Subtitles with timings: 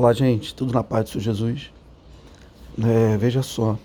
[0.00, 1.70] Olá, gente, tudo na paz do Senhor Jesus.
[2.82, 3.78] É, veja só,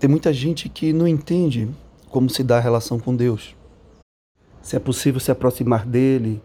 [0.00, 1.68] tem muita gente que não entende
[2.08, 3.54] como se dá a relação com Deus.
[4.62, 6.40] Se é possível se aproximar dele,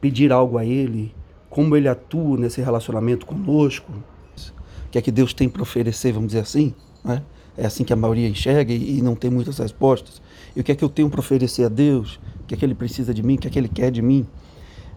[0.00, 1.12] pedir algo a ele,
[1.50, 3.90] como ele atua nesse relacionamento conosco,
[4.86, 6.72] o que é que Deus tem para oferecer, vamos dizer assim,
[7.04, 7.20] né?
[7.56, 10.22] É assim que a maioria enxerga e não tem muitas respostas.
[10.54, 12.20] E o que é que eu tenho para oferecer a Deus?
[12.42, 13.34] O que é que Ele precisa de mim?
[13.34, 14.24] O que é que Ele quer de mim?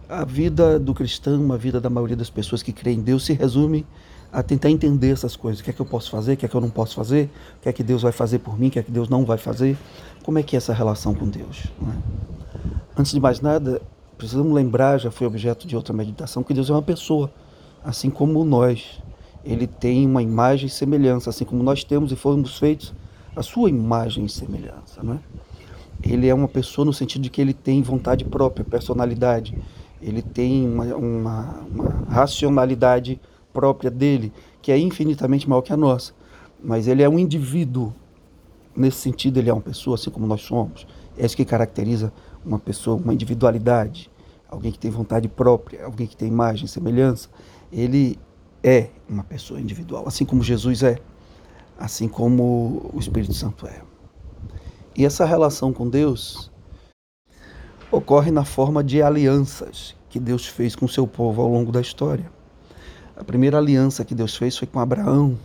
[0.07, 3.33] A vida do cristão, a vida da maioria das pessoas que creem em Deus se
[3.33, 3.85] resume
[4.31, 5.61] a tentar entender essas coisas.
[5.61, 6.33] O que é que eu posso fazer?
[6.33, 7.29] O que é que eu não posso fazer?
[7.57, 8.67] O que é que Deus vai fazer por mim?
[8.67, 9.77] O que é que Deus não vai fazer?
[10.23, 11.65] Como é que é essa relação com Deus?
[11.81, 12.99] É?
[12.99, 13.81] Antes de mais nada,
[14.17, 17.31] precisamos lembrar, já foi objeto de outra meditação, que Deus é uma pessoa,
[17.83, 19.01] assim como nós.
[19.43, 22.93] Ele tem uma imagem e semelhança, assim como nós temos e fomos feitos
[23.35, 25.01] a sua imagem e semelhança.
[25.01, 25.19] Não é?
[26.03, 29.57] Ele é uma pessoa no sentido de que ele tem vontade própria, personalidade
[30.01, 33.19] ele tem uma, uma, uma racionalidade
[33.53, 36.13] própria dele, que é infinitamente maior que a nossa.
[36.63, 37.93] Mas ele é um indivíduo.
[38.75, 40.85] Nesse sentido, ele é uma pessoa, assim como nós somos.
[41.17, 42.11] É isso que caracteriza
[42.45, 44.11] uma pessoa, uma individualidade.
[44.49, 47.29] Alguém que tem vontade própria, alguém que tem imagem, semelhança.
[47.71, 48.19] Ele
[48.63, 50.99] é uma pessoa individual, assim como Jesus é,
[51.77, 53.81] assim como o Espírito Santo é.
[54.97, 56.51] E essa relação com Deus
[57.95, 61.81] ocorre na forma de alianças que Deus fez com o seu povo ao longo da
[61.81, 62.29] história.
[63.15, 65.37] A primeira aliança que Deus fez foi com Abraão.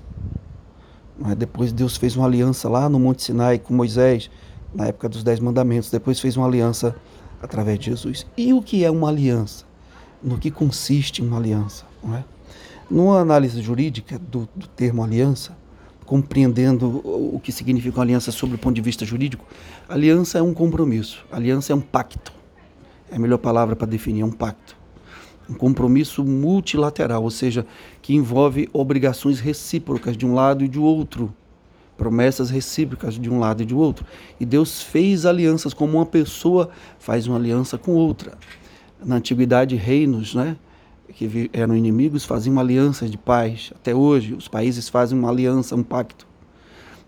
[1.36, 4.30] Depois Deus fez uma aliança lá no Monte Sinai com Moisés,
[4.74, 5.90] na época dos Dez Mandamentos.
[5.90, 6.94] Depois fez uma aliança
[7.40, 8.26] através de Jesus.
[8.36, 9.64] E o que é uma aliança?
[10.22, 11.84] No que consiste uma aliança?
[12.02, 12.24] Não é?
[12.90, 15.56] Numa análise jurídica do, do termo aliança,
[16.04, 19.44] compreendendo o que significa uma aliança sob o ponto de vista jurídico,
[19.88, 22.39] aliança é um compromisso, aliança é um pacto
[23.10, 24.76] é a melhor palavra para definir, é um pacto.
[25.48, 27.66] Um compromisso multilateral, ou seja,
[28.00, 31.34] que envolve obrigações recíprocas de um lado e de outro,
[31.96, 34.06] promessas recíprocas de um lado e de outro.
[34.38, 38.38] E Deus fez alianças como uma pessoa faz uma aliança com outra.
[39.04, 40.56] Na antiguidade, reinos, né,
[41.14, 43.72] que eram inimigos, faziam alianças de paz.
[43.74, 46.26] Até hoje, os países fazem uma aliança, um pacto.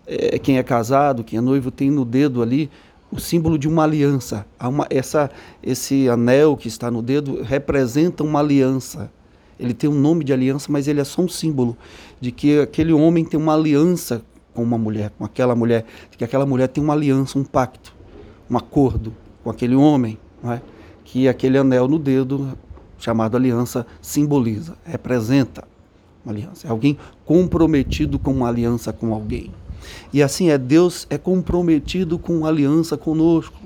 [0.05, 2.69] É, quem é casado, quem é noivo, tem no dedo ali
[3.13, 4.45] o símbolo de uma aliança.
[4.59, 5.29] Uma, essa,
[5.61, 9.11] esse anel que está no dedo representa uma aliança.
[9.59, 11.77] Ele tem um nome de aliança, mas ele é só um símbolo
[12.19, 16.23] de que aquele homem tem uma aliança com uma mulher, com aquela mulher, de que
[16.23, 17.93] aquela mulher tem uma aliança, um pacto,
[18.49, 19.13] um acordo
[19.43, 20.59] com aquele homem, é?
[21.03, 22.57] que aquele anel no dedo,
[22.97, 25.67] chamado aliança, simboliza, representa
[26.25, 26.67] uma aliança.
[26.67, 29.51] É alguém comprometido com uma aliança com alguém.
[30.11, 33.59] E assim é, Deus é comprometido com aliança conosco.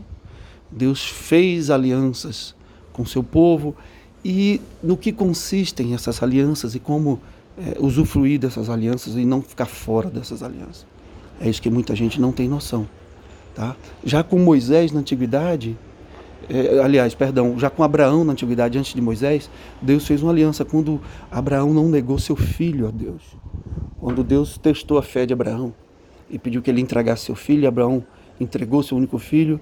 [0.72, 2.56] Deus fez alianças
[2.92, 3.76] com seu povo
[4.24, 7.20] e no que consistem essas alianças e como
[7.58, 10.86] é, usufruir dessas alianças e não ficar fora dessas alianças.
[11.40, 12.88] É isso que muita gente não tem noção.
[13.56, 13.76] Tá?
[14.04, 15.78] Já com Moisés na antiguidade,
[16.50, 19.50] é, aliás, perdão, já com Abraão na antiguidade, antes de Moisés,
[19.82, 21.02] Deus fez uma aliança quando
[21.32, 23.22] Abraão não negou seu filho a Deus.
[24.00, 25.74] Quando Deus testou a fé de Abraão
[26.30, 27.64] e pediu que ele entregasse seu filho.
[27.64, 28.04] E Abraão
[28.40, 29.60] entregou seu único filho.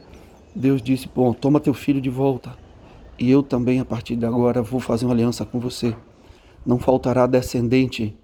[0.56, 2.56] Deus disse: Bom, toma teu filho de volta.
[3.18, 5.96] E eu também, a partir de agora, vou fazer uma aliança com você.
[6.66, 8.16] Não faltará descendente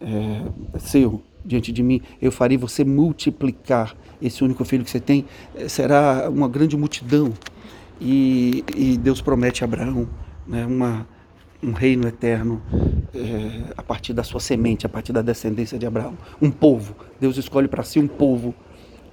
[0.00, 0.42] é,
[0.78, 2.00] seu diante de mim.
[2.20, 5.24] Eu farei você multiplicar esse único filho que você tem.
[5.54, 7.32] É, será uma grande multidão.
[8.00, 10.08] E, e Deus promete a Abraão
[10.46, 11.06] né, uma,
[11.62, 12.60] um reino eterno
[13.14, 16.16] é, a partir da sua semente, a partir da descendência de Abraão.
[16.40, 16.94] Um povo.
[17.20, 18.54] Deus escolhe para si um povo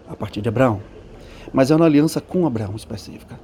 [0.10, 0.82] a partir de Abraão.
[1.54, 3.40] Mas é uma aliança com Abraão específica.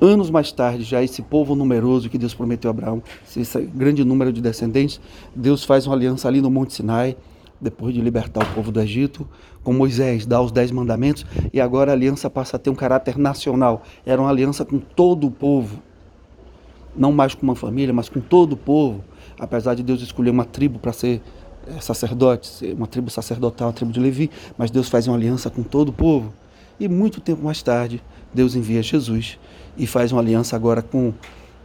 [0.00, 3.02] Anos mais tarde, já esse povo numeroso que Deus prometeu a Abraão,
[3.36, 5.00] esse grande número de descendentes,
[5.34, 7.16] Deus faz uma aliança ali no Monte Sinai,
[7.60, 9.28] depois de libertar o povo do Egito,
[9.64, 13.18] com Moisés, dá os dez mandamentos, e agora a aliança passa a ter um caráter
[13.18, 13.82] nacional.
[14.06, 15.82] Era uma aliança com todo o povo
[16.98, 19.04] não mais com uma família, mas com todo o povo,
[19.38, 21.20] apesar de Deus escolher uma tribo para ser
[21.66, 25.62] eh, sacerdote, uma tribo sacerdotal, a tribo de Levi, mas Deus faz uma aliança com
[25.62, 26.32] todo o povo.
[26.80, 28.02] E muito tempo mais tarde,
[28.32, 29.38] Deus envia Jesus
[29.76, 31.12] e faz uma aliança agora com,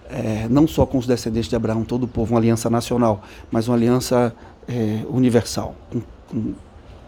[0.10, 3.22] é, não só com os descendentes de Abraão, todo o povo, uma aliança nacional,
[3.52, 4.34] mas uma aliança
[4.68, 6.54] é, universal, com, com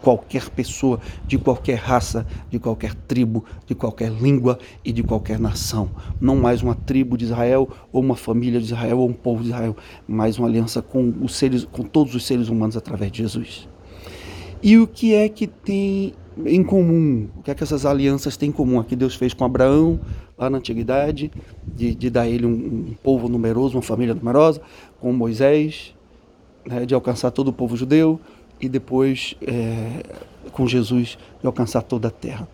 [0.06, 5.90] qualquer pessoa, de qualquer raça, de qualquer tribo, de qualquer língua e de qualquer nação.
[6.20, 9.48] Não mais uma tribo de Israel ou uma família de Israel ou um povo de
[9.48, 9.76] Israel,
[10.06, 13.68] mas uma aliança com os seres, com todos os seres humanos através de Jesus.
[14.62, 16.14] E o que é que tem
[16.44, 17.26] em comum?
[17.36, 18.78] O que é que essas alianças têm em comum?
[18.78, 19.98] Aqui Deus fez com Abraão,
[20.38, 21.32] lá na antiguidade,
[21.66, 22.50] de, de dar ele um,
[22.90, 24.60] um povo numeroso, uma família numerosa,
[25.00, 25.96] com Moisés,
[26.64, 28.20] né, de alcançar todo o povo judeu
[28.60, 32.48] e depois, é, com Jesus, de alcançar toda a terra.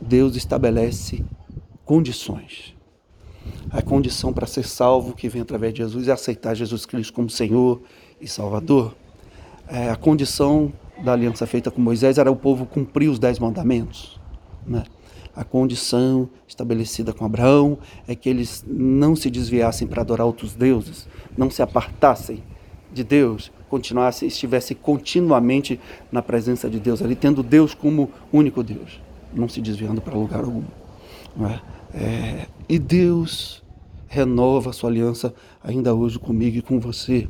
[0.00, 1.24] Deus estabelece
[1.84, 2.74] condições.
[3.70, 7.30] A condição para ser salvo que vem através de Jesus é aceitar Jesus Cristo como
[7.30, 7.82] Senhor
[8.20, 8.94] e Salvador.
[9.68, 10.72] É, a condição
[11.02, 14.20] da aliança feita com Moisés era o povo cumprir os dez mandamentos.
[14.66, 14.84] Né?
[15.34, 21.08] A condição estabelecida com Abraão é que eles não se desviassem para adorar outros deuses,
[21.36, 22.42] não se apartassem
[22.92, 25.80] de Deus, continuassem, estivessem continuamente
[26.12, 29.00] na presença de Deus, ali tendo Deus como único Deus,
[29.32, 30.62] não se desviando para lugar algum.
[31.40, 31.60] É?
[31.94, 33.62] É, e Deus
[34.06, 35.34] renova a sua aliança
[35.64, 37.26] ainda hoje comigo e com você.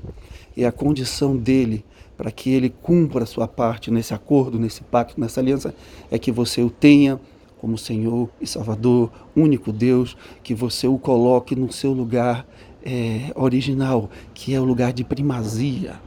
[0.56, 1.84] E a condição dele
[2.16, 5.72] para que ele cumpra a sua parte nesse acordo, nesse pacto, nessa aliança,
[6.10, 7.20] é que você o tenha
[7.60, 12.44] como Senhor e Salvador, único Deus, que você o coloque no seu lugar
[12.84, 16.00] é, original, que é o lugar de primazia.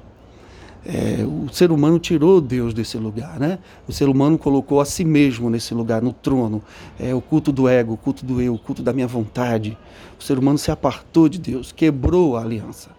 [0.86, 3.58] É, o ser humano tirou Deus desse lugar, né?
[3.88, 6.62] O ser humano colocou a si mesmo nesse lugar, no trono.
[7.00, 9.76] É o culto do ego, o culto do eu, o culto da minha vontade.
[10.20, 12.92] O ser humano se apartou de Deus, quebrou a aliança.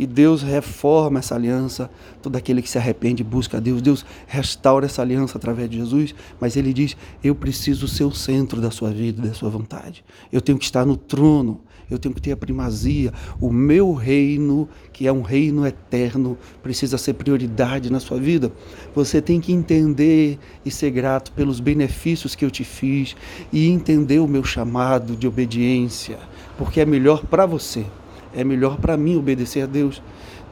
[0.00, 1.90] E Deus reforma essa aliança.
[2.22, 3.82] Todo aquele que se arrepende busca a Deus.
[3.82, 6.14] Deus restaura essa aliança através de Jesus.
[6.40, 10.02] Mas Ele diz: Eu preciso ser o centro da sua vida, da sua vontade.
[10.32, 11.60] Eu tenho que estar no trono.
[11.90, 13.12] Eu tenho que ter a primazia.
[13.38, 18.50] O meu reino, que é um reino eterno, precisa ser prioridade na sua vida.
[18.94, 23.14] Você tem que entender e ser grato pelos benefícios que eu te fiz
[23.52, 26.18] e entender o meu chamado de obediência,
[26.56, 27.84] porque é melhor para você
[28.34, 30.02] é melhor para mim obedecer a Deus.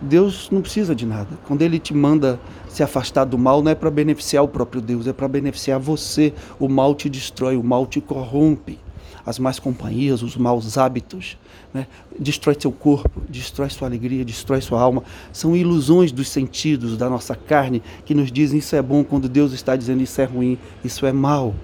[0.00, 1.28] Deus não precisa de nada.
[1.46, 2.38] Quando Ele te manda
[2.68, 6.32] se afastar do mal, não é para beneficiar o próprio Deus, é para beneficiar você.
[6.58, 8.78] O mal te destrói, o mal te corrompe.
[9.26, 11.36] As más companhias, os maus hábitos,
[11.74, 11.86] né?
[12.18, 15.02] destrói seu corpo, destrói sua alegria, destrói sua alma.
[15.32, 19.52] São ilusões dos sentidos da nossa carne que nos dizem isso é bom quando Deus
[19.52, 21.54] está dizendo isso é ruim, isso é mal.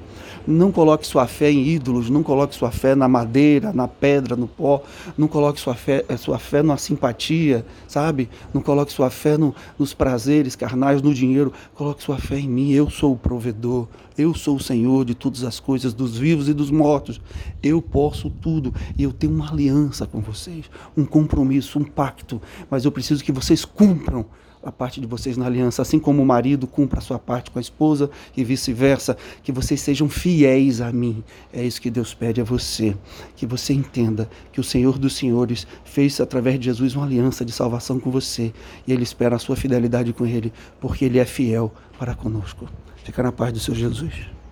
[0.46, 4.46] Não coloque sua fé em ídolos, não coloque sua fé na madeira, na pedra, no
[4.46, 4.82] pó,
[5.16, 8.28] não coloque sua fé, eh, sua fé na simpatia, sabe?
[8.52, 11.52] Não coloque sua fé no, nos prazeres carnais, no dinheiro.
[11.74, 12.72] Coloque sua fé em mim.
[12.72, 13.88] Eu sou o provedor,
[14.18, 17.20] eu sou o Senhor de todas as coisas, dos vivos e dos mortos.
[17.62, 20.66] Eu posso tudo e eu tenho uma aliança com vocês,
[20.96, 22.40] um compromisso, um pacto,
[22.70, 24.26] mas eu preciso que vocês cumpram
[24.64, 27.58] a parte de vocês na aliança, assim como o marido cumpra a sua parte com
[27.58, 31.22] a esposa e vice-versa, que vocês sejam fiéis a mim.
[31.52, 32.96] É isso que Deus pede a você,
[33.36, 37.52] que você entenda que o Senhor dos Senhores fez através de Jesus uma aliança de
[37.52, 38.52] salvação com você
[38.86, 42.66] e ele espera a sua fidelidade com ele, porque ele é fiel para conosco.
[43.04, 44.43] Fica na paz do seu Jesus.